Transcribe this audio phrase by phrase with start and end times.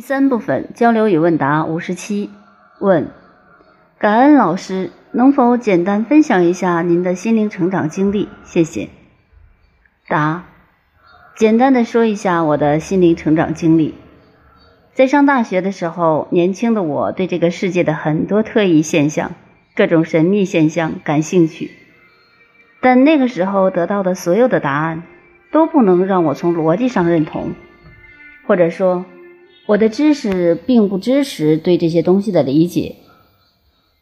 [0.00, 2.30] 第三部分交流与问答五十七，
[2.78, 3.10] 问：
[3.98, 8.30] 感恩老师，能否简单分享一下您的心灵成长经历？
[8.42, 8.88] 谢谢。
[10.08, 10.46] 答：
[11.36, 13.94] 简单的说一下我的心灵成长经历。
[14.94, 19.32] 在上大学的时候，年轻的我对这个世界的很多特异现象、
[19.76, 21.72] 各种神秘现象感兴趣，
[22.80, 25.02] 但那个时候得到的所有的答案
[25.52, 27.52] 都不能让我从逻辑上认同，
[28.46, 29.04] 或者说。
[29.66, 32.96] 我的知识并不支持对这些东西的理解。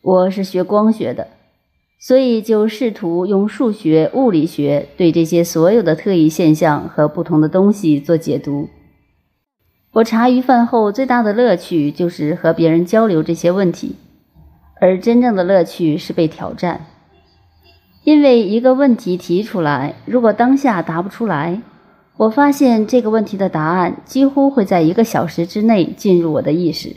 [0.00, 1.28] 我是学光学的，
[2.00, 8.70] 所以就试图用数学、物理学对这些所有的特异现象和不同的东西做解读。
[9.92, 13.96] 我茶余饭后最大的乐趣就是和别人交流这些问题，
[14.80, 16.86] 而真正的乐趣是被挑战。
[18.04, 21.60] 因为一个问题提出来，如果当下答不出来。
[22.18, 26.96] 我发现这个问题的答案几乎会在一个小时之内进入我的意识。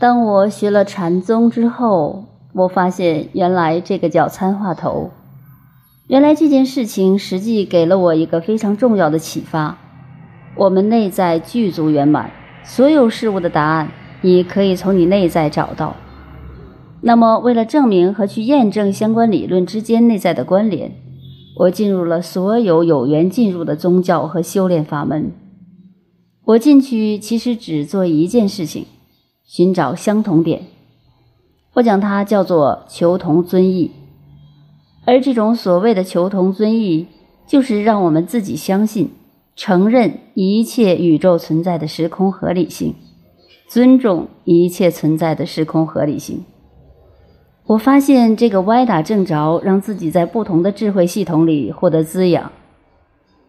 [0.00, 5.10] 当我学了禅宗之后，我发现原来这个叫参话头。
[6.06, 9.76] 原来这件事情实际给了我一个非常重要的启发：
[10.56, 12.30] 我们内在具足圆满，
[12.64, 13.88] 所有事物的答案
[14.22, 15.94] 你可以从你内在找到。
[17.02, 20.92] 那么，为了证明和去验证相关理论之间内在的关联。
[21.58, 25.32] 我进入了所有有缘进入的宗教和修炼法门。
[26.44, 28.84] 我进去其实只做一件事情：
[29.44, 30.64] 寻找相同点。
[31.74, 33.90] 我将它叫做求同尊异。
[35.06, 37.06] 而这种所谓的求同尊异，
[37.46, 39.10] 就是让我们自己相信、
[39.54, 42.94] 承认一切宇宙存在的时空合理性，
[43.68, 46.44] 尊重一切存在的时空合理性。
[47.66, 52.52] 我发现这个歪打正着，让自己在不同的智慧系统里获得滋养。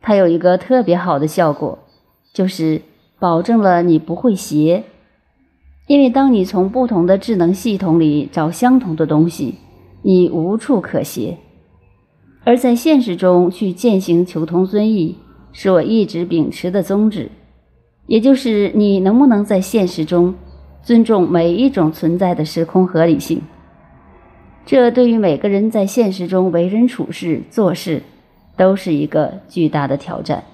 [0.00, 1.78] 它有一个特别好的效果，
[2.32, 2.80] 就是
[3.18, 4.84] 保证了你不会邪。
[5.86, 9.56] 因为当你从不同的智能系统里找相同的东西，
[10.00, 11.36] 你无处可邪。
[12.44, 15.16] 而在现实中去践行求同尊异，
[15.52, 17.30] 是我一直秉持的宗旨。
[18.06, 20.34] 也就是你能不能在现实中
[20.82, 23.42] 尊重每一种存在的时空合理性。
[24.68, 28.02] 这对于每个人在现实中为人处事、做事，
[28.54, 30.44] 都是一个巨大的挑战。